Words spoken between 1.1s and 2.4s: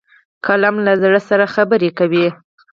سره خبرې کوي